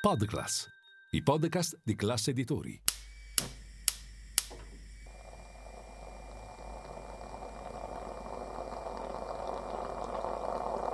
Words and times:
Podclass, 0.00 0.66
i 1.10 1.22
podcast 1.22 1.78
di 1.84 1.94
classe 1.94 2.30
editori. 2.30 2.82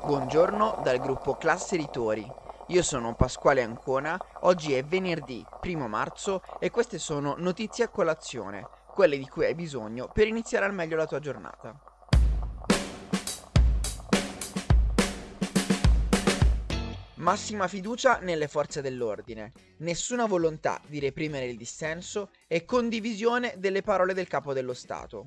Buongiorno 0.04 0.80
dal 0.82 0.98
gruppo 0.98 1.36
Classe 1.36 1.76
Editori. 1.76 2.28
Io 2.66 2.82
sono 2.82 3.14
Pasquale 3.14 3.62
Ancona, 3.62 4.18
oggi 4.40 4.74
è 4.74 4.82
venerdì 4.82 5.46
1 5.62 5.86
marzo 5.86 6.42
e 6.58 6.70
queste 6.72 6.98
sono 6.98 7.36
notizie 7.38 7.84
a 7.84 7.88
colazione, 7.88 8.66
quelle 8.88 9.16
di 9.16 9.28
cui 9.28 9.44
hai 9.44 9.54
bisogno 9.54 10.10
per 10.12 10.26
iniziare 10.26 10.64
al 10.64 10.74
meglio 10.74 10.96
la 10.96 11.06
tua 11.06 11.20
giornata. 11.20 11.95
Massima 17.26 17.66
fiducia 17.66 18.20
nelle 18.20 18.46
forze 18.46 18.80
dell'ordine, 18.80 19.50
nessuna 19.78 20.26
volontà 20.26 20.80
di 20.86 21.00
reprimere 21.00 21.46
il 21.46 21.56
dissenso 21.56 22.30
e 22.46 22.64
condivisione 22.64 23.54
delle 23.58 23.82
parole 23.82 24.14
del 24.14 24.28
capo 24.28 24.52
dello 24.52 24.72
Stato. 24.74 25.26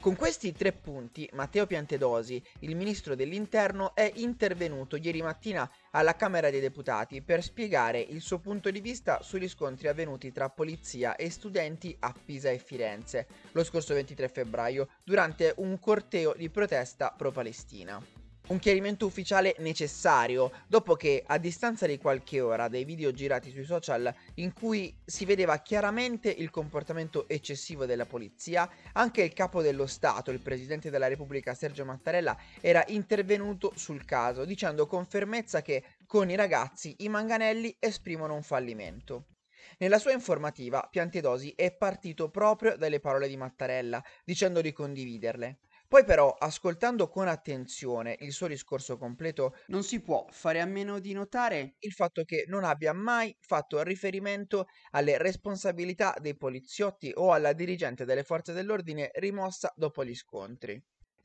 Con 0.00 0.16
questi 0.16 0.52
tre 0.52 0.72
punti, 0.72 1.26
Matteo 1.32 1.64
Piantedosi, 1.64 2.42
il 2.58 2.76
ministro 2.76 3.14
dell'Interno, 3.14 3.94
è 3.94 4.12
intervenuto 4.16 4.96
ieri 4.96 5.22
mattina 5.22 5.66
alla 5.92 6.14
Camera 6.14 6.50
dei 6.50 6.60
Deputati 6.60 7.22
per 7.22 7.42
spiegare 7.42 8.00
il 8.00 8.20
suo 8.20 8.38
punto 8.38 8.70
di 8.70 8.82
vista 8.82 9.22
sugli 9.22 9.48
scontri 9.48 9.88
avvenuti 9.88 10.32
tra 10.32 10.50
polizia 10.50 11.16
e 11.16 11.30
studenti 11.30 11.96
a 12.00 12.14
Pisa 12.22 12.50
e 12.50 12.58
Firenze 12.58 13.26
lo 13.52 13.64
scorso 13.64 13.94
23 13.94 14.28
febbraio 14.28 14.88
durante 15.02 15.54
un 15.56 15.78
corteo 15.78 16.34
di 16.36 16.50
protesta 16.50 17.14
pro-Palestina 17.16 18.19
un 18.50 18.58
chiarimento 18.58 19.06
ufficiale 19.06 19.54
necessario, 19.58 20.50
dopo 20.66 20.96
che 20.96 21.22
a 21.24 21.38
distanza 21.38 21.86
di 21.86 21.98
qualche 21.98 22.40
ora 22.40 22.68
dai 22.68 22.84
video 22.84 23.12
girati 23.12 23.50
sui 23.50 23.64
social 23.64 24.12
in 24.34 24.52
cui 24.52 24.92
si 25.04 25.24
vedeva 25.24 25.58
chiaramente 25.58 26.30
il 26.30 26.50
comportamento 26.50 27.28
eccessivo 27.28 27.86
della 27.86 28.06
polizia, 28.06 28.68
anche 28.94 29.22
il 29.22 29.32
capo 29.32 29.62
dello 29.62 29.86
Stato, 29.86 30.32
il 30.32 30.40
Presidente 30.40 30.90
della 30.90 31.06
Repubblica 31.06 31.54
Sergio 31.54 31.84
Mattarella, 31.84 32.36
era 32.60 32.84
intervenuto 32.88 33.72
sul 33.76 34.04
caso, 34.04 34.44
dicendo 34.44 34.86
con 34.86 35.06
fermezza 35.06 35.62
che 35.62 35.84
con 36.06 36.28
i 36.28 36.34
ragazzi 36.34 36.96
i 36.98 37.08
manganelli 37.08 37.76
esprimono 37.78 38.34
un 38.34 38.42
fallimento. 38.42 39.26
Nella 39.78 39.98
sua 39.98 40.12
informativa, 40.12 40.88
Piantedosi 40.90 41.52
è 41.56 41.72
partito 41.72 42.30
proprio 42.30 42.76
dalle 42.76 42.98
parole 42.98 43.28
di 43.28 43.36
Mattarella, 43.36 44.02
dicendo 44.24 44.60
di 44.60 44.72
condividerle. 44.72 45.60
Poi 45.90 46.04
però, 46.04 46.32
ascoltando 46.38 47.08
con 47.08 47.26
attenzione 47.26 48.16
il 48.20 48.32
suo 48.32 48.46
discorso 48.46 48.96
completo, 48.96 49.56
non 49.66 49.82
si 49.82 50.00
può 50.00 50.24
fare 50.30 50.60
a 50.60 50.64
meno 50.64 51.00
di 51.00 51.12
notare 51.12 51.74
il 51.80 51.92
fatto 51.92 52.22
che 52.24 52.44
non 52.46 52.62
abbia 52.62 52.92
mai 52.92 53.36
fatto 53.40 53.82
riferimento 53.82 54.68
alle 54.92 55.18
responsabilità 55.18 56.14
dei 56.20 56.36
poliziotti 56.36 57.10
o 57.16 57.32
alla 57.32 57.52
dirigente 57.52 58.04
delle 58.04 58.22
forze 58.22 58.52
dell'ordine 58.52 59.10
rimossa 59.14 59.72
dopo 59.76 60.04
gli 60.04 60.14
scontri. 60.14 60.80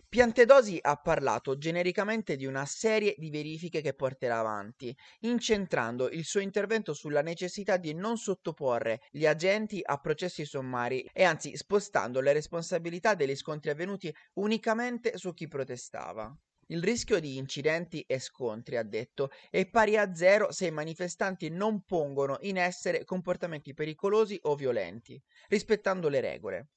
Piantedosi 0.10 0.80
ha 0.82 0.96
parlato 0.96 1.58
genericamente 1.60 2.36
di 2.36 2.48
una 2.48 2.66
serie 2.66 3.14
di 3.18 3.30
verifiche 3.30 3.82
che 3.82 3.94
porterà 3.94 4.40
avanti, 4.40 4.96
incentrando 5.20 6.10
il 6.10 6.24
suo 6.24 6.40
intervento 6.40 6.94
sulla 6.96 7.22
necessità 7.22 7.78
di 7.78 7.94
non 7.94 8.18
sottoporre 8.18 9.02
gli 9.12 9.28
agenti 9.28 9.82
a 9.84 10.00
processi 10.00 10.44
sommari 10.44 11.08
e 11.14 11.24
anzi 11.24 11.56
spostando 11.56 12.20
le 12.20 12.34
responsabilità 12.34 13.14
degli 13.14 13.36
scontri 13.36 13.70
avvenuti 13.70 14.12
unicamente 14.40 15.18
su 15.18 15.34
chi 15.34 15.48
protestava. 15.48 16.36
Il 16.68 16.82
rischio 16.82 17.20
di 17.20 17.38
incidenti 17.38 18.02
e 18.08 18.18
scontri, 18.18 18.78
ha 18.78 18.84
detto, 18.84 19.30
è 19.52 19.70
pari 19.70 19.98
a 19.98 20.16
zero 20.16 20.52
se 20.52 20.66
i 20.66 20.72
manifestanti 20.72 21.50
non 21.50 21.84
pongono 21.84 22.38
in 22.42 22.58
essere 22.58 23.04
comportamenti 23.04 23.74
pericolosi 23.76 24.40
o 24.44 24.56
violenti, 24.56 25.22
rispettando 25.48 26.10
le 26.10 26.22
regole. 26.22 26.68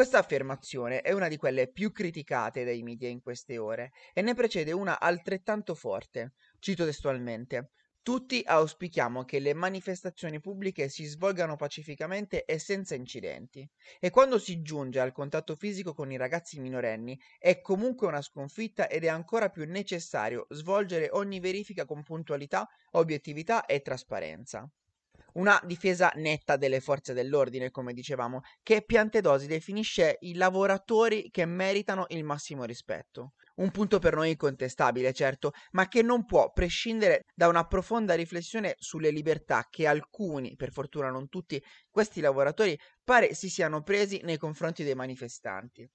Questa 0.00 0.16
affermazione 0.16 1.02
è 1.02 1.12
una 1.12 1.28
di 1.28 1.36
quelle 1.36 1.70
più 1.70 1.92
criticate 1.92 2.64
dai 2.64 2.82
media 2.82 3.10
in 3.10 3.20
queste 3.20 3.58
ore 3.58 3.92
e 4.14 4.22
ne 4.22 4.32
precede 4.32 4.72
una 4.72 4.98
altrettanto 4.98 5.74
forte. 5.74 6.32
Cito 6.58 6.86
testualmente. 6.86 7.72
Tutti 8.00 8.42
auspichiamo 8.42 9.26
che 9.26 9.40
le 9.40 9.52
manifestazioni 9.52 10.40
pubbliche 10.40 10.88
si 10.88 11.04
svolgano 11.04 11.56
pacificamente 11.56 12.46
e 12.46 12.58
senza 12.58 12.94
incidenti. 12.94 13.68
E 13.98 14.08
quando 14.08 14.38
si 14.38 14.62
giunge 14.62 15.00
al 15.00 15.12
contatto 15.12 15.54
fisico 15.54 15.92
con 15.92 16.10
i 16.10 16.16
ragazzi 16.16 16.60
minorenni 16.60 17.20
è 17.38 17.60
comunque 17.60 18.06
una 18.06 18.22
sconfitta 18.22 18.88
ed 18.88 19.04
è 19.04 19.08
ancora 19.08 19.50
più 19.50 19.66
necessario 19.66 20.46
svolgere 20.48 21.10
ogni 21.12 21.40
verifica 21.40 21.84
con 21.84 22.02
puntualità, 22.02 22.66
obiettività 22.92 23.66
e 23.66 23.82
trasparenza. 23.82 24.66
Una 25.34 25.60
difesa 25.64 26.10
netta 26.16 26.56
delle 26.56 26.80
forze 26.80 27.12
dell'ordine, 27.12 27.70
come 27.70 27.92
dicevamo, 27.92 28.40
che 28.62 28.82
Piantedosi 28.82 29.46
definisce 29.46 30.16
i 30.20 30.34
lavoratori 30.34 31.30
che 31.30 31.44
meritano 31.44 32.06
il 32.08 32.24
massimo 32.24 32.64
rispetto. 32.64 33.34
Un 33.56 33.70
punto 33.70 33.98
per 33.98 34.14
noi 34.14 34.30
incontestabile, 34.30 35.12
certo, 35.12 35.52
ma 35.72 35.86
che 35.86 36.02
non 36.02 36.24
può 36.24 36.50
prescindere 36.50 37.24
da 37.34 37.48
una 37.48 37.66
profonda 37.66 38.14
riflessione 38.14 38.74
sulle 38.78 39.10
libertà 39.10 39.66
che 39.68 39.86
alcuni, 39.86 40.56
per 40.56 40.72
fortuna 40.72 41.10
non 41.10 41.28
tutti, 41.28 41.62
questi 41.90 42.20
lavoratori 42.20 42.78
pare 43.04 43.34
si 43.34 43.48
siano 43.50 43.82
presi 43.82 44.20
nei 44.22 44.38
confronti 44.38 44.82
dei 44.82 44.94
manifestanti. 44.94 45.88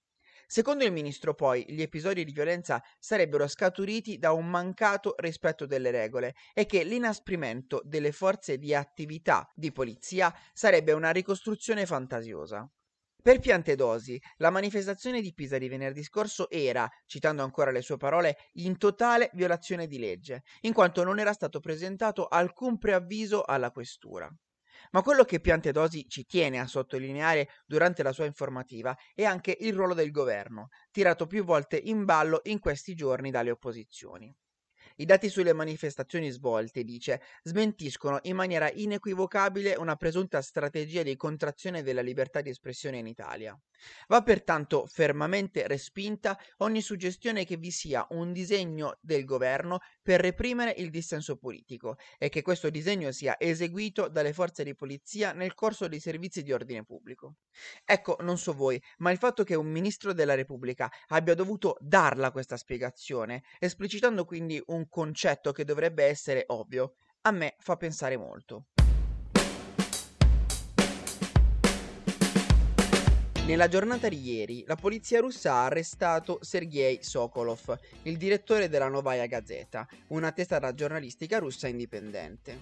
Secondo 0.47 0.83
il 0.83 0.91
ministro, 0.91 1.33
poi, 1.33 1.65
gli 1.67 1.81
episodi 1.81 2.23
di 2.23 2.31
violenza 2.31 2.81
sarebbero 2.99 3.47
scaturiti 3.47 4.17
da 4.17 4.31
un 4.31 4.47
mancato 4.47 5.15
rispetto 5.17 5.65
delle 5.65 5.91
regole 5.91 6.35
e 6.53 6.65
che 6.65 6.83
l'inasprimento 6.83 7.81
delle 7.83 8.11
forze 8.11 8.57
di 8.57 8.73
attività 8.73 9.51
di 9.55 9.71
polizia 9.71 10.33
sarebbe 10.53 10.91
una 10.91 11.11
ricostruzione 11.11 11.85
fantasiosa. 11.85 12.69
Per 13.25 13.39
Piantedosi, 13.39 14.21
la 14.37 14.51
manifestazione 14.51 15.19
di 15.19 15.33
Pisa 15.33 15.57
di 15.57 15.67
venerdì 15.67 16.03
scorso 16.03 16.47
era, 16.47 16.87
citando 17.07 17.41
ancora 17.41 17.71
le 17.71 17.81
sue 17.81 17.97
parole, 17.97 18.37
in 18.53 18.77
totale 18.77 19.31
violazione 19.33 19.87
di 19.87 19.97
legge, 19.97 20.43
in 20.61 20.73
quanto 20.73 21.03
non 21.03 21.17
era 21.17 21.33
stato 21.33 21.59
presentato 21.59 22.27
alcun 22.27 22.77
preavviso 22.77 23.43
alla 23.43 23.71
questura. 23.71 24.31
Ma 24.95 25.01
quello 25.01 25.25
che 25.25 25.41
Piantedosi 25.41 26.07
ci 26.07 26.23
tiene 26.23 26.57
a 26.57 26.67
sottolineare 26.67 27.49
durante 27.65 28.01
la 28.01 28.13
sua 28.13 28.23
informativa 28.23 28.97
è 29.13 29.25
anche 29.25 29.57
il 29.59 29.73
ruolo 29.73 29.93
del 29.93 30.09
governo, 30.09 30.69
tirato 30.89 31.27
più 31.27 31.43
volte 31.43 31.75
in 31.75 32.05
ballo 32.05 32.39
in 32.43 32.59
questi 32.59 32.95
giorni 32.95 33.29
dalle 33.29 33.51
opposizioni. 33.51 34.33
I 34.95 35.03
dati 35.03 35.27
sulle 35.27 35.51
manifestazioni 35.51 36.29
svolte, 36.29 36.85
dice, 36.85 37.21
smentiscono 37.43 38.19
in 38.21 38.37
maniera 38.37 38.71
inequivocabile 38.71 39.75
una 39.75 39.97
presunta 39.97 40.41
strategia 40.41 41.03
di 41.03 41.17
contrazione 41.17 41.83
della 41.83 41.99
libertà 41.99 42.39
di 42.39 42.51
espressione 42.51 42.97
in 42.97 43.07
Italia. 43.07 43.53
Va 44.07 44.21
pertanto 44.21 44.85
fermamente 44.87 45.67
respinta 45.67 46.37
ogni 46.57 46.81
suggestione 46.81 47.45
che 47.45 47.57
vi 47.57 47.71
sia 47.71 48.05
un 48.11 48.31
disegno 48.31 48.97
del 49.01 49.25
governo 49.25 49.79
per 50.01 50.21
reprimere 50.21 50.73
il 50.77 50.89
dissenso 50.89 51.37
politico 51.37 51.97
e 52.17 52.29
che 52.29 52.41
questo 52.41 52.69
disegno 52.69 53.11
sia 53.11 53.35
eseguito 53.39 54.07
dalle 54.07 54.33
forze 54.33 54.63
di 54.63 54.75
polizia 54.75 55.33
nel 55.33 55.53
corso 55.53 55.87
dei 55.87 55.99
servizi 55.99 56.43
di 56.43 56.51
ordine 56.51 56.83
pubblico. 56.83 57.35
Ecco, 57.83 58.17
non 58.21 58.37
so 58.37 58.53
voi, 58.53 58.81
ma 58.97 59.11
il 59.11 59.17
fatto 59.17 59.43
che 59.43 59.55
un 59.55 59.67
ministro 59.67 60.13
della 60.13 60.35
Repubblica 60.35 60.91
abbia 61.07 61.33
dovuto 61.33 61.77
darla 61.79 62.31
questa 62.31 62.57
spiegazione, 62.57 63.43
esplicitando 63.59 64.25
quindi 64.25 64.61
un 64.67 64.87
concetto 64.89 65.51
che 65.51 65.63
dovrebbe 65.63 66.05
essere 66.05 66.43
ovvio, 66.47 66.95
a 67.21 67.31
me 67.31 67.55
fa 67.59 67.75
pensare 67.75 68.17
molto. 68.17 68.67
Nella 73.45 73.67
giornata 73.67 74.09
di 74.09 74.19
ieri, 74.27 74.63
la 74.65 74.75
polizia 74.75 75.19
russa 75.19 75.53
ha 75.53 75.65
arrestato 75.65 76.39
Sergei 76.41 77.03
Sokolov, 77.03 77.77
il 78.01 78.17
direttore 78.17 78.69
della 78.69 78.87
Novaya 78.87 79.27
Gazeta, 79.27 79.87
una 80.07 80.31
testata 80.31 80.73
giornalistica 80.73 81.37
russa 81.37 81.67
indipendente. 81.67 82.59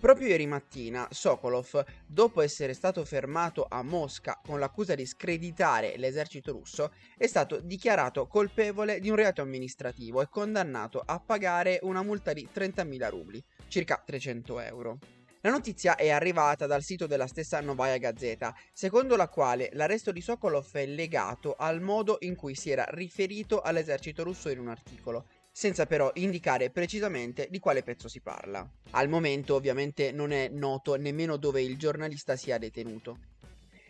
Proprio 0.00 0.26
ieri 0.26 0.48
mattina 0.48 1.06
Sokolov, 1.12 1.84
dopo 2.04 2.40
essere 2.40 2.74
stato 2.74 3.04
fermato 3.04 3.66
a 3.68 3.84
Mosca 3.84 4.40
con 4.44 4.58
l'accusa 4.58 4.96
di 4.96 5.06
screditare 5.06 5.96
l'esercito 5.96 6.50
russo, 6.50 6.92
è 7.16 7.28
stato 7.28 7.60
dichiarato 7.60 8.26
colpevole 8.26 8.98
di 8.98 9.08
un 9.08 9.14
reato 9.14 9.42
amministrativo 9.42 10.22
e 10.22 10.28
condannato 10.28 11.00
a 11.06 11.20
pagare 11.20 11.78
una 11.82 12.02
multa 12.02 12.32
di 12.32 12.48
30.000 12.52 13.08
rubli, 13.10 13.44
circa 13.68 14.02
300 14.04 14.58
euro. 14.58 14.98
La 15.46 15.52
notizia 15.52 15.94
è 15.94 16.10
arrivata 16.10 16.66
dal 16.66 16.82
sito 16.82 17.06
della 17.06 17.28
stessa 17.28 17.60
Novaya 17.60 17.98
Gazeta, 17.98 18.52
secondo 18.72 19.14
la 19.14 19.28
quale 19.28 19.70
l'arresto 19.74 20.10
di 20.10 20.20
Sokolov 20.20 20.72
è 20.72 20.86
legato 20.86 21.54
al 21.56 21.80
modo 21.80 22.16
in 22.22 22.34
cui 22.34 22.56
si 22.56 22.70
era 22.70 22.84
riferito 22.88 23.60
all'esercito 23.60 24.24
russo 24.24 24.48
in 24.48 24.58
un 24.58 24.66
articolo, 24.66 25.26
senza 25.52 25.86
però 25.86 26.10
indicare 26.14 26.70
precisamente 26.70 27.46
di 27.48 27.60
quale 27.60 27.84
pezzo 27.84 28.08
si 28.08 28.20
parla. 28.20 28.68
Al 28.90 29.08
momento 29.08 29.54
ovviamente 29.54 30.10
non 30.10 30.32
è 30.32 30.48
noto 30.48 30.96
nemmeno 30.96 31.36
dove 31.36 31.62
il 31.62 31.78
giornalista 31.78 32.34
sia 32.34 32.58
detenuto. 32.58 33.16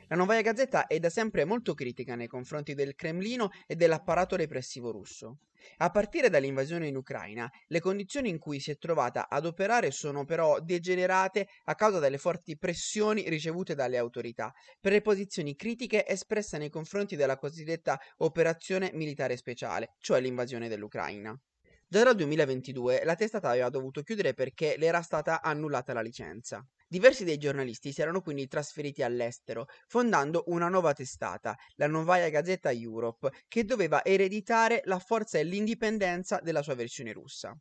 La 0.08 0.17
Novaya 0.17 0.43
Gazzetta 0.43 0.87
è 0.87 0.99
da 0.99 1.08
sempre 1.08 1.47
molto 1.47 1.73
critica 1.73 2.17
nei 2.17 2.29
confronti 2.29 2.75
del 2.75 2.94
Cremlino 2.94 3.50
e 3.67 3.76
dell'apparato 3.76 4.37
repressivo 4.37 4.91
russo. 4.91 5.38
A 5.78 5.90
partire 5.90 6.28
dall'invasione 6.30 6.86
in 6.88 6.96
Ucraina, 6.96 7.50
le 7.68 7.80
condizioni 7.80 8.28
in 8.28 8.38
cui 8.38 8.60
si 8.60 8.70
è 8.70 8.78
trovata 8.78 9.28
ad 9.28 9.46
operare 9.46 9.90
sono 9.90 10.24
però 10.24 10.60
degenerate 10.60 11.48
a 11.64 11.74
causa 11.74 11.98
delle 11.98 12.18
forti 12.18 12.56
pressioni 12.56 13.28
ricevute 13.28 13.74
dalle 13.74 13.98
autorità 13.98 14.52
per 14.80 14.92
le 14.92 15.02
posizioni 15.02 15.54
critiche 15.54 16.06
espresse 16.06 16.58
nei 16.58 16.70
confronti 16.70 17.16
della 17.16 17.36
cosiddetta 17.36 17.98
operazione 18.18 18.90
militare 18.94 19.36
speciale, 19.36 19.94
cioè 19.98 20.20
l'invasione 20.20 20.68
dell'Ucraina. 20.68 21.38
Già 21.88 22.02
dal 22.02 22.16
2022 22.16 23.04
la 23.04 23.14
testata 23.14 23.50
aveva 23.50 23.69
dovuto 23.69 24.02
chiudere 24.02 24.34
perché 24.34 24.74
le 24.76 24.86
era 24.86 25.02
stata 25.02 25.40
annullata 25.40 25.92
la 25.92 26.00
licenza. 26.00 26.66
Diversi 26.88 27.24
dei 27.24 27.36
giornalisti 27.38 27.92
si 27.92 28.00
erano 28.00 28.20
quindi 28.20 28.46
trasferiti 28.48 29.02
all'estero, 29.02 29.66
fondando 29.86 30.44
una 30.46 30.68
nuova 30.68 30.92
testata, 30.92 31.54
la 31.76 31.86
Novaya 31.86 32.28
Gazeta 32.28 32.70
Europe, 32.72 33.30
che 33.48 33.64
doveva 33.64 34.04
ereditare 34.04 34.80
la 34.84 34.98
forza 34.98 35.38
e 35.38 35.44
l'indipendenza 35.44 36.40
della 36.42 36.62
sua 36.62 36.74
versione 36.74 37.12
russa. 37.12 37.56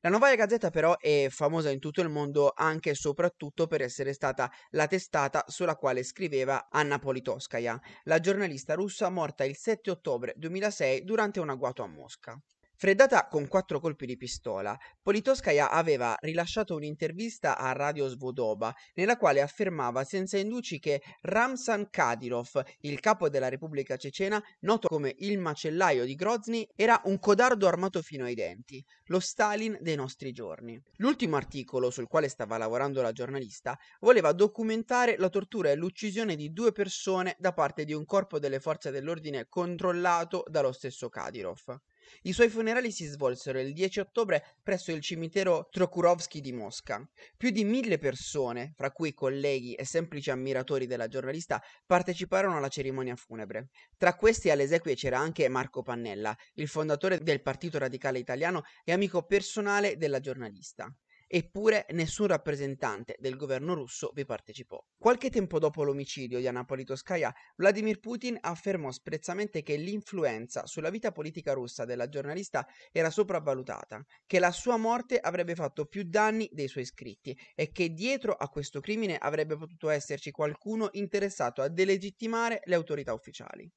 La 0.00 0.10
Novaya 0.10 0.34
Gazeta 0.36 0.70
però 0.70 0.96
è 0.98 1.28
famosa 1.30 1.70
in 1.70 1.78
tutto 1.80 2.00
il 2.00 2.08
mondo 2.10 2.52
anche 2.54 2.90
e 2.90 2.94
soprattutto 2.94 3.66
per 3.66 3.80
essere 3.80 4.12
stata 4.12 4.50
la 4.70 4.86
testata 4.86 5.44
sulla 5.48 5.76
quale 5.76 6.02
scriveva 6.02 6.68
Anna 6.70 6.98
Politoskaya, 6.98 7.80
la 8.04 8.20
giornalista 8.20 8.74
russa 8.74 9.08
morta 9.08 9.44
il 9.44 9.56
7 9.56 9.90
ottobre 9.90 10.34
2006 10.36 11.04
durante 11.04 11.40
un 11.40 11.48
agguato 11.48 11.82
a 11.82 11.86
Mosca. 11.86 12.38
Freddata 12.76 13.28
con 13.28 13.46
quattro 13.46 13.78
colpi 13.78 14.04
di 14.04 14.16
pistola, 14.16 14.76
Politoskaya 15.00 15.70
aveva 15.70 16.16
rilasciato 16.18 16.74
un'intervista 16.74 17.56
a 17.56 17.70
Radio 17.70 18.08
Svoboda 18.08 18.74
nella 18.94 19.16
quale 19.16 19.40
affermava 19.40 20.02
senza 20.02 20.38
indugi 20.38 20.80
che 20.80 21.00
Ramzan 21.20 21.88
Kadyrov, 21.88 22.62
il 22.80 22.98
capo 22.98 23.28
della 23.28 23.48
Repubblica 23.48 23.96
Cecena, 23.96 24.42
noto 24.62 24.88
come 24.88 25.14
il 25.18 25.38
macellaio 25.38 26.04
di 26.04 26.16
Grozny, 26.16 26.66
era 26.74 27.00
un 27.04 27.20
codardo 27.20 27.68
armato 27.68 28.02
fino 28.02 28.24
ai 28.24 28.34
denti, 28.34 28.84
lo 29.04 29.20
Stalin 29.20 29.78
dei 29.80 29.94
nostri 29.94 30.32
giorni. 30.32 30.78
L'ultimo 30.96 31.36
articolo 31.36 31.90
sul 31.90 32.08
quale 32.08 32.28
stava 32.28 32.58
lavorando 32.58 33.02
la 33.02 33.12
giornalista 33.12 33.78
voleva 34.00 34.32
documentare 34.32 35.16
la 35.16 35.28
tortura 35.28 35.70
e 35.70 35.76
l'uccisione 35.76 36.34
di 36.34 36.52
due 36.52 36.72
persone 36.72 37.36
da 37.38 37.52
parte 37.52 37.84
di 37.84 37.92
un 37.92 38.04
corpo 38.04 38.40
delle 38.40 38.58
forze 38.58 38.90
dell'ordine 38.90 39.46
controllato 39.48 40.42
dallo 40.48 40.72
stesso 40.72 41.08
Kadyrov. 41.08 41.78
I 42.22 42.32
suoi 42.32 42.48
funerali 42.48 42.90
si 42.90 43.04
svolsero 43.06 43.60
il 43.60 43.72
10 43.72 44.00
ottobre 44.00 44.56
presso 44.62 44.92
il 44.92 45.00
cimitero 45.00 45.68
Trokurovsky 45.70 46.40
di 46.40 46.52
Mosca. 46.52 47.06
Più 47.36 47.50
di 47.50 47.64
mille 47.64 47.98
persone, 47.98 48.72
fra 48.76 48.90
cui 48.90 49.14
colleghi 49.14 49.74
e 49.74 49.84
semplici 49.84 50.30
ammiratori 50.30 50.86
della 50.86 51.08
giornalista, 51.08 51.62
parteciparono 51.86 52.56
alla 52.56 52.68
cerimonia 52.68 53.16
funebre. 53.16 53.68
Tra 53.96 54.14
questi 54.14 54.50
alle 54.50 54.64
esequie 54.64 54.94
c'era 54.94 55.18
anche 55.18 55.48
Marco 55.48 55.82
Pannella, 55.82 56.36
il 56.54 56.68
fondatore 56.68 57.18
del 57.18 57.42
Partito 57.42 57.78
Radicale 57.78 58.18
Italiano 58.18 58.62
e 58.84 58.92
amico 58.92 59.24
personale 59.24 59.96
della 59.96 60.20
giornalista. 60.20 60.94
Eppure 61.26 61.86
nessun 61.90 62.26
rappresentante 62.26 63.16
del 63.18 63.36
governo 63.36 63.74
russo 63.74 64.10
vi 64.14 64.24
partecipò. 64.24 64.82
Qualche 64.96 65.30
tempo 65.30 65.58
dopo 65.58 65.82
l'omicidio 65.82 66.38
di 66.38 66.46
Anna 66.46 66.64
Politkovskaya, 66.64 67.34
Vladimir 67.56 67.98
Putin 67.98 68.38
affermò 68.40 68.90
sprezzamente 68.90 69.62
che 69.62 69.76
l'influenza 69.76 70.66
sulla 70.66 70.90
vita 70.90 71.12
politica 71.12 71.52
russa 71.52 71.84
della 71.84 72.08
giornalista 72.08 72.66
era 72.92 73.10
sopravvalutata, 73.10 74.04
che 74.26 74.38
la 74.38 74.50
sua 74.50 74.76
morte 74.76 75.18
avrebbe 75.18 75.54
fatto 75.54 75.86
più 75.86 76.04
danni 76.04 76.48
dei 76.52 76.68
suoi 76.68 76.84
iscritti 76.84 77.36
e 77.54 77.72
che 77.72 77.92
dietro 77.92 78.32
a 78.32 78.48
questo 78.48 78.80
crimine 78.80 79.16
avrebbe 79.16 79.56
potuto 79.56 79.88
esserci 79.88 80.30
qualcuno 80.30 80.88
interessato 80.92 81.62
a 81.62 81.68
delegittimare 81.68 82.60
le 82.64 82.74
autorità 82.74 83.12
ufficiali. 83.12 83.70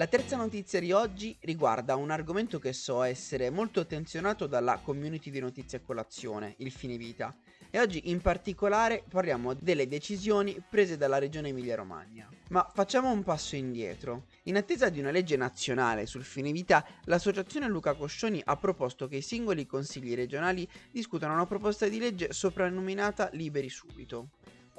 La 0.00 0.06
terza 0.06 0.34
notizia 0.34 0.80
di 0.80 0.92
oggi 0.92 1.36
riguarda 1.40 1.94
un 1.94 2.10
argomento 2.10 2.58
che 2.58 2.72
so 2.72 3.02
essere 3.02 3.50
molto 3.50 3.80
attenzionato 3.80 4.46
dalla 4.46 4.78
community 4.78 5.30
di 5.30 5.40
notizie 5.40 5.76
a 5.76 5.80
colazione, 5.82 6.54
il 6.60 6.70
fine 6.70 6.96
vita. 6.96 7.36
E 7.68 7.78
oggi 7.78 8.08
in 8.08 8.22
particolare 8.22 9.04
parliamo 9.06 9.52
delle 9.52 9.86
decisioni 9.88 10.58
prese 10.70 10.96
dalla 10.96 11.18
regione 11.18 11.48
Emilia-Romagna. 11.48 12.30
Ma 12.48 12.66
facciamo 12.72 13.12
un 13.12 13.22
passo 13.22 13.56
indietro. 13.56 14.24
In 14.44 14.56
attesa 14.56 14.88
di 14.88 15.00
una 15.00 15.10
legge 15.10 15.36
nazionale 15.36 16.06
sul 16.06 16.24
fine 16.24 16.50
vita, 16.50 16.82
l'associazione 17.04 17.68
Luca 17.68 17.92
Coscioni 17.92 18.40
ha 18.42 18.56
proposto 18.56 19.06
che 19.06 19.16
i 19.16 19.22
singoli 19.22 19.66
consigli 19.66 20.14
regionali 20.14 20.66
discutano 20.90 21.34
una 21.34 21.44
proposta 21.44 21.86
di 21.88 21.98
legge 21.98 22.32
soprannominata 22.32 23.28
Liberi 23.34 23.68
Subito. 23.68 24.30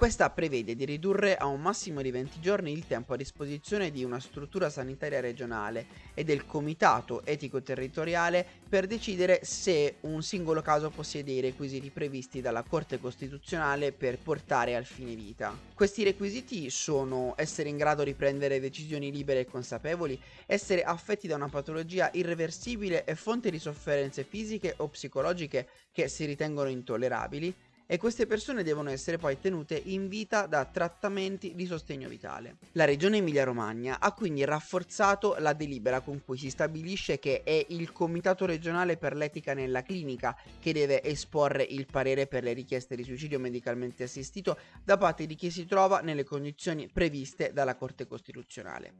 Questa 0.01 0.31
prevede 0.31 0.73
di 0.73 0.83
ridurre 0.83 1.35
a 1.35 1.45
un 1.45 1.61
massimo 1.61 2.01
di 2.01 2.09
20 2.09 2.39
giorni 2.39 2.71
il 2.71 2.87
tempo 2.87 3.13
a 3.13 3.15
disposizione 3.15 3.91
di 3.91 4.03
una 4.03 4.19
struttura 4.19 4.67
sanitaria 4.71 5.19
regionale 5.19 5.85
e 6.15 6.23
del 6.23 6.47
comitato 6.47 7.23
etico 7.23 7.61
territoriale 7.61 8.47
per 8.67 8.87
decidere 8.87 9.41
se 9.43 9.99
un 10.01 10.23
singolo 10.23 10.63
caso 10.63 10.89
possiede 10.89 11.33
i 11.33 11.39
requisiti 11.39 11.91
previsti 11.91 12.41
dalla 12.41 12.63
Corte 12.63 12.97
Costituzionale 12.97 13.93
per 13.93 14.19
portare 14.23 14.75
al 14.75 14.85
fine 14.85 15.13
vita. 15.13 15.61
Questi 15.71 16.03
requisiti 16.03 16.71
sono 16.71 17.35
essere 17.37 17.69
in 17.69 17.77
grado 17.77 18.03
di 18.03 18.15
prendere 18.15 18.59
decisioni 18.59 19.11
libere 19.11 19.41
e 19.41 19.45
consapevoli, 19.45 20.19
essere 20.47 20.81
affetti 20.81 21.27
da 21.27 21.35
una 21.35 21.49
patologia 21.49 22.09
irreversibile 22.13 23.03
e 23.03 23.13
fonte 23.13 23.51
di 23.51 23.59
sofferenze 23.59 24.23
fisiche 24.23 24.73
o 24.77 24.89
psicologiche 24.89 25.67
che 25.91 26.07
si 26.07 26.25
ritengono 26.25 26.69
intollerabili, 26.69 27.55
e 27.91 27.97
queste 27.97 28.25
persone 28.25 28.63
devono 28.63 28.89
essere 28.89 29.17
poi 29.17 29.37
tenute 29.37 29.75
in 29.75 30.07
vita 30.07 30.45
da 30.45 30.63
trattamenti 30.63 31.55
di 31.55 31.65
sostegno 31.65 32.07
vitale. 32.07 32.55
La 32.71 32.85
regione 32.85 33.17
Emilia-Romagna 33.17 33.99
ha 33.99 34.13
quindi 34.13 34.45
rafforzato 34.45 35.35
la 35.39 35.51
delibera 35.51 35.99
con 35.99 36.23
cui 36.23 36.37
si 36.37 36.49
stabilisce 36.49 37.19
che 37.19 37.43
è 37.43 37.65
il 37.67 37.91
Comitato 37.91 38.45
regionale 38.45 38.95
per 38.95 39.13
l'etica 39.13 39.53
nella 39.53 39.81
clinica 39.81 40.37
che 40.61 40.71
deve 40.71 41.03
esporre 41.03 41.63
il 41.63 41.85
parere 41.85 42.27
per 42.27 42.43
le 42.43 42.53
richieste 42.53 42.95
di 42.95 43.03
suicidio 43.03 43.39
medicalmente 43.39 44.03
assistito 44.03 44.57
da 44.85 44.95
parte 44.95 45.25
di 45.25 45.35
chi 45.35 45.51
si 45.51 45.65
trova 45.65 45.99
nelle 45.99 46.23
condizioni 46.23 46.87
previste 46.87 47.51
dalla 47.51 47.75
Corte 47.75 48.07
Costituzionale. 48.07 48.93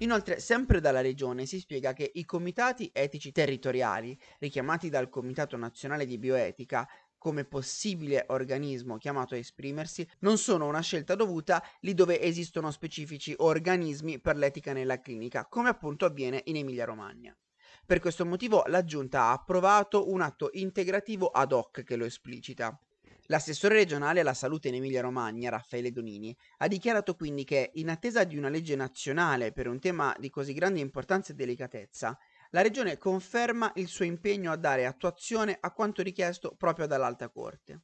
Inoltre, 0.00 0.38
sempre 0.38 0.80
dalla 0.80 1.00
regione 1.00 1.44
si 1.44 1.58
spiega 1.58 1.92
che 1.92 2.08
i 2.14 2.24
comitati 2.24 2.88
etici 2.92 3.32
territoriali, 3.32 4.16
richiamati 4.38 4.88
dal 4.88 5.08
Comitato 5.08 5.56
Nazionale 5.56 6.06
di 6.06 6.18
Bioetica, 6.18 6.88
come 7.28 7.44
possibile 7.44 8.24
organismo 8.28 8.96
chiamato 8.96 9.34
a 9.34 9.36
esprimersi 9.36 10.08
non 10.20 10.38
sono 10.38 10.66
una 10.66 10.80
scelta 10.80 11.14
dovuta 11.14 11.62
lì 11.80 11.92
dove 11.92 12.22
esistono 12.22 12.70
specifici 12.70 13.34
organismi 13.36 14.18
per 14.18 14.38
l'etica 14.38 14.72
nella 14.72 14.98
clinica, 14.98 15.44
come 15.44 15.68
appunto 15.68 16.06
avviene 16.06 16.40
in 16.46 16.56
Emilia-Romagna. 16.56 17.36
Per 17.84 18.00
questo 18.00 18.24
motivo 18.24 18.62
la 18.68 18.82
Giunta 18.82 19.24
ha 19.24 19.32
approvato 19.32 20.10
un 20.10 20.22
atto 20.22 20.48
integrativo 20.52 21.26
ad 21.26 21.52
hoc 21.52 21.82
che 21.82 21.96
lo 21.96 22.06
esplicita. 22.06 22.80
L'assessore 23.26 23.74
regionale 23.74 24.20
alla 24.20 24.32
salute 24.32 24.68
in 24.68 24.76
Emilia-Romagna, 24.76 25.50
Raffaele 25.50 25.92
Donini, 25.92 26.34
ha 26.58 26.66
dichiarato 26.66 27.14
quindi 27.14 27.44
che, 27.44 27.72
in 27.74 27.90
attesa 27.90 28.24
di 28.24 28.38
una 28.38 28.48
legge 28.48 28.74
nazionale 28.74 29.52
per 29.52 29.68
un 29.68 29.78
tema 29.80 30.16
di 30.18 30.30
così 30.30 30.54
grande 30.54 30.80
importanza 30.80 31.32
e 31.32 31.36
delicatezza, 31.36 32.18
la 32.50 32.62
Regione 32.62 32.96
conferma 32.96 33.72
il 33.76 33.88
suo 33.88 34.04
impegno 34.04 34.50
a 34.50 34.56
dare 34.56 34.86
attuazione 34.86 35.56
a 35.60 35.70
quanto 35.72 36.02
richiesto 36.02 36.54
proprio 36.56 36.86
dall'Alta 36.86 37.28
Corte. 37.28 37.82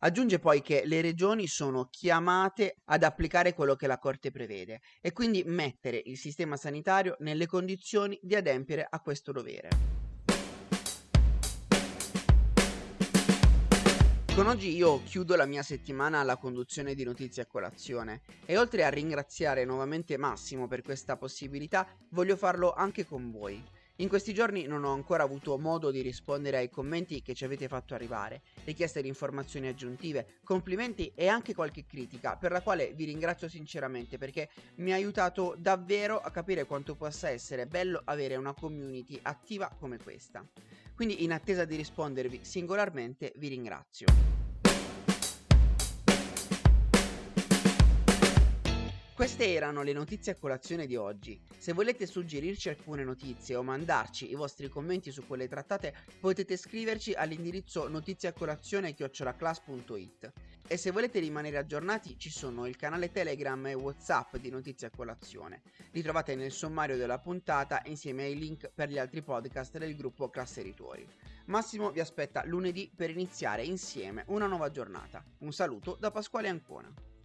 Aggiunge 0.00 0.38
poi 0.38 0.62
che 0.62 0.82
le 0.84 1.00
regioni 1.00 1.46
sono 1.46 1.88
chiamate 1.90 2.76
ad 2.84 3.02
applicare 3.02 3.54
quello 3.54 3.74
che 3.74 3.86
la 3.86 3.98
Corte 3.98 4.30
prevede 4.30 4.80
e 5.00 5.12
quindi 5.12 5.42
mettere 5.44 6.00
il 6.04 6.18
sistema 6.18 6.56
sanitario 6.56 7.16
nelle 7.20 7.46
condizioni 7.46 8.18
di 8.22 8.34
adempiere 8.34 8.86
a 8.88 9.00
questo 9.00 9.32
dovere. 9.32 9.94
Con 14.36 14.46
oggi 14.48 14.76
io 14.76 15.02
chiudo 15.02 15.34
la 15.34 15.46
mia 15.46 15.62
settimana 15.62 16.20
alla 16.20 16.36
conduzione 16.36 16.94
di 16.94 17.04
Notizie 17.04 17.42
a 17.42 17.46
Colazione 17.46 18.20
e 18.44 18.58
oltre 18.58 18.84
a 18.84 18.90
ringraziare 18.90 19.64
nuovamente 19.64 20.18
Massimo 20.18 20.68
per 20.68 20.82
questa 20.82 21.16
possibilità, 21.16 21.88
voglio 22.10 22.36
farlo 22.36 22.74
anche 22.74 23.06
con 23.06 23.30
voi. 23.30 23.64
In 24.00 24.08
questi 24.08 24.34
giorni 24.34 24.66
non 24.66 24.84
ho 24.84 24.92
ancora 24.92 25.22
avuto 25.22 25.56
modo 25.56 25.90
di 25.90 26.02
rispondere 26.02 26.58
ai 26.58 26.68
commenti 26.68 27.22
che 27.22 27.32
ci 27.32 27.46
avete 27.46 27.66
fatto 27.66 27.94
arrivare, 27.94 28.42
richieste 28.64 29.00
di 29.00 29.08
informazioni 29.08 29.68
aggiuntive, 29.68 30.40
complimenti 30.44 31.12
e 31.14 31.28
anche 31.28 31.54
qualche 31.54 31.86
critica, 31.86 32.36
per 32.36 32.52
la 32.52 32.60
quale 32.60 32.92
vi 32.92 33.06
ringrazio 33.06 33.48
sinceramente 33.48 34.18
perché 34.18 34.50
mi 34.76 34.92
ha 34.92 34.96
aiutato 34.96 35.54
davvero 35.56 36.20
a 36.20 36.30
capire 36.30 36.66
quanto 36.66 36.94
possa 36.94 37.30
essere 37.30 37.66
bello 37.66 38.02
avere 38.04 38.36
una 38.36 38.52
community 38.52 39.18
attiva 39.22 39.74
come 39.78 39.96
questa. 39.96 40.46
Quindi 40.94 41.24
in 41.24 41.32
attesa 41.32 41.64
di 41.64 41.76
rispondervi 41.76 42.40
singolarmente 42.42 43.32
vi 43.36 43.48
ringrazio. 43.48 44.35
Queste 49.16 49.52
erano 49.54 49.82
le 49.82 49.94
notizie 49.94 50.32
a 50.32 50.34
colazione 50.34 50.86
di 50.86 50.94
oggi. 50.94 51.40
Se 51.56 51.72
volete 51.72 52.04
suggerirci 52.04 52.68
alcune 52.68 53.02
notizie 53.02 53.56
o 53.56 53.62
mandarci 53.62 54.30
i 54.30 54.34
vostri 54.34 54.68
commenti 54.68 55.10
su 55.10 55.26
quelle 55.26 55.48
trattate, 55.48 55.94
potete 56.20 56.58
scriverci 56.58 57.14
all'indirizzo 57.14 57.88
notiziacolazione.it. 57.88 60.32
E 60.68 60.76
se 60.76 60.90
volete 60.90 61.18
rimanere 61.18 61.56
aggiornati, 61.56 62.18
ci 62.18 62.28
sono 62.28 62.66
il 62.66 62.76
canale 62.76 63.10
Telegram 63.10 63.64
e 63.64 63.72
WhatsApp 63.72 64.36
di 64.36 64.50
Notizie 64.50 64.88
a 64.88 64.92
Colazione. 64.94 65.62
Li 65.92 66.02
trovate 66.02 66.34
nel 66.34 66.52
sommario 66.52 66.98
della 66.98 67.18
puntata 67.18 67.80
insieme 67.86 68.24
ai 68.24 68.36
link 68.36 68.70
per 68.74 68.90
gli 68.90 68.98
altri 68.98 69.22
podcast 69.22 69.78
del 69.78 69.96
gruppo 69.96 70.28
Classe 70.28 70.60
Ritori. 70.60 71.08
Massimo 71.46 71.90
vi 71.90 72.00
aspetta 72.00 72.44
lunedì 72.44 72.92
per 72.94 73.08
iniziare 73.08 73.64
insieme 73.64 74.24
una 74.26 74.46
nuova 74.46 74.70
giornata. 74.70 75.24
Un 75.38 75.54
saluto 75.54 75.96
da 75.98 76.10
Pasquale 76.10 76.48
Ancona. 76.48 77.15